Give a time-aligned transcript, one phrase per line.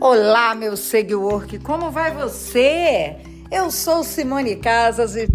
[0.00, 3.16] Olá, meu Segwork, como vai você?
[3.50, 5.26] Eu sou Simone Casas e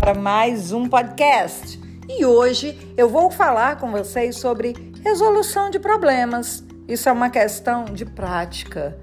[0.00, 1.78] para mais um podcast.
[2.08, 4.74] E hoje eu vou falar com vocês sobre
[5.04, 6.64] resolução de problemas.
[6.88, 8.96] Isso é uma questão de prática.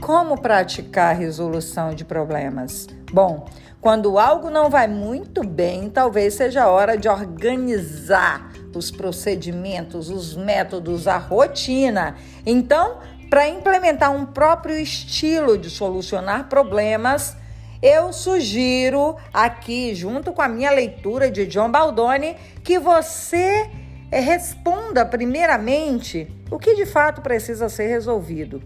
[0.00, 2.86] Como praticar resolução de problemas?
[3.12, 3.48] Bom,
[3.80, 10.36] quando algo não vai muito bem, talvez seja a hora de organizar os procedimentos, os
[10.36, 12.14] métodos, a rotina.
[12.46, 13.00] Então,
[13.32, 17.34] para implementar um próprio estilo de solucionar problemas,
[17.80, 23.70] eu sugiro aqui, junto com a minha leitura de John Baldoni, que você
[24.10, 28.62] eh, responda primeiramente o que de fato precisa ser resolvido.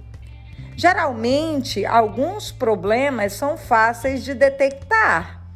[0.75, 5.47] Geralmente, alguns problemas são fáceis de detectar,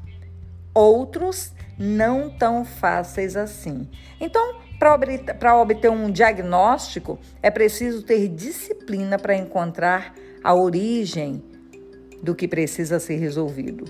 [0.72, 3.90] outros não tão fáceis assim.
[4.20, 11.44] Então, para obter um diagnóstico, é preciso ter disciplina para encontrar a origem
[12.22, 13.84] do que precisa ser resolvido.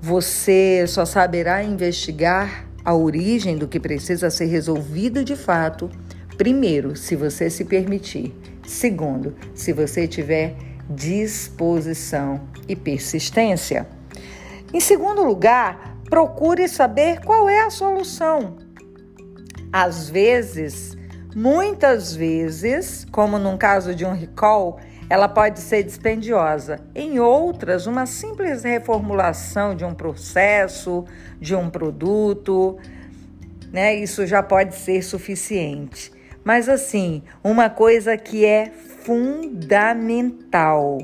[0.00, 5.90] Você só saberá investigar a origem do que precisa ser resolvido de fato,
[6.38, 8.34] primeiro, se você se permitir,
[8.66, 10.56] segundo, se você tiver
[10.88, 13.86] disposição e persistência.
[14.72, 18.56] Em segundo lugar, procure saber qual é a solução.
[19.72, 20.96] Às vezes,
[21.34, 26.80] muitas vezes, como num caso de um recall, ela pode ser dispendiosa.
[26.94, 31.04] Em outras, uma simples reformulação de um processo,
[31.40, 32.78] de um produto,
[33.72, 33.94] né?
[33.94, 36.12] Isso já pode ser suficiente.
[36.44, 38.70] Mas assim, uma coisa que é
[39.04, 40.98] fundamental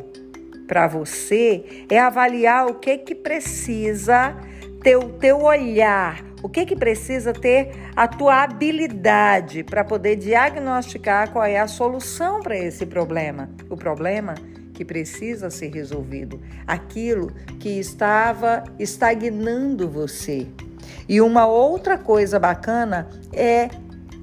[0.67, 4.35] para você é avaliar o que que precisa
[4.85, 11.31] ter o teu olhar, o que que precisa ter a tua habilidade para poder diagnosticar
[11.31, 13.49] qual é a solução para esse problema.
[13.71, 14.35] O problema
[14.75, 20.47] que precisa ser resolvido, aquilo que estava estagnando você.
[21.09, 23.71] E uma outra coisa bacana é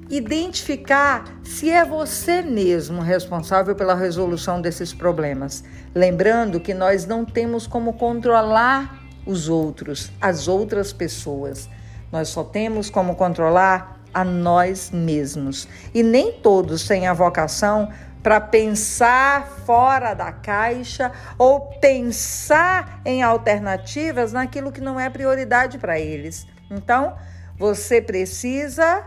[0.08, 5.64] identificar se é você mesmo responsável pela resolução desses problemas.
[5.92, 11.68] Lembrando que nós não temos como controlar os outros, as outras pessoas.
[12.10, 15.66] Nós só temos como controlar a nós mesmos.
[15.94, 17.88] E nem todos têm a vocação
[18.22, 25.98] para pensar fora da caixa ou pensar em alternativas naquilo que não é prioridade para
[25.98, 26.46] eles.
[26.70, 27.16] Então,
[27.58, 29.04] você precisa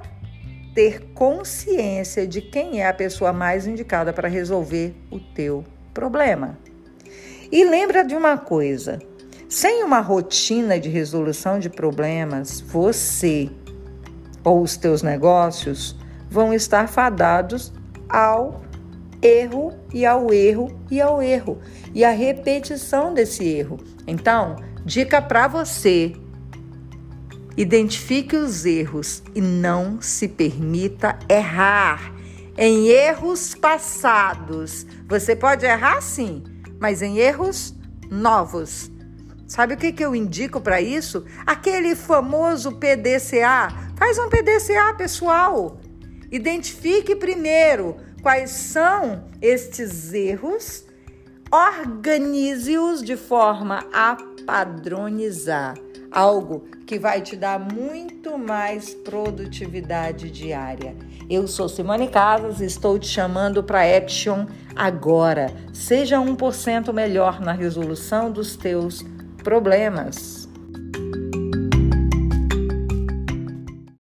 [0.74, 6.58] ter consciência de quem é a pessoa mais indicada para resolver o teu problema.
[7.50, 9.00] E lembra de uma coisa,
[9.56, 13.50] sem uma rotina de resolução de problemas, você
[14.44, 15.96] ou os teus negócios
[16.30, 17.72] vão estar fadados
[18.10, 18.66] ao
[19.22, 21.58] erro e ao erro e ao erro
[21.94, 23.80] e a repetição desse erro.
[24.06, 26.14] Então, dica para você:
[27.56, 32.14] identifique os erros e não se permita errar.
[32.58, 36.44] Em erros passados, você pode errar sim,
[36.78, 37.74] mas em erros
[38.12, 38.94] novos
[39.48, 41.24] Sabe o que, que eu indico para isso?
[41.46, 43.72] Aquele famoso PDCA.
[43.96, 45.80] Faz um PDCA, pessoal.
[46.32, 50.84] Identifique primeiro quais são estes erros,
[51.52, 55.76] organize-os de forma a padronizar.
[56.12, 60.96] Algo que vai te dar muito mais produtividade diária.
[61.30, 64.46] Eu sou Simone Casas e estou te chamando para action
[64.76, 65.54] agora.
[65.74, 69.06] Seja 1% melhor na resolução dos teus
[69.46, 70.45] problemas.